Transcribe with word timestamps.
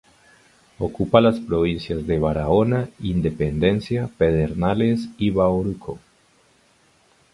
Ocupa 0.79 1.21
las 1.21 1.39
provincias 1.39 2.07
de 2.07 2.17
Barahona, 2.17 2.89
Independencia, 3.03 4.09
Pedernales 4.17 5.09
y 5.19 5.29
Bahoruco. 5.29 5.99